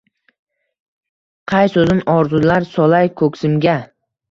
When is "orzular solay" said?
2.15-3.13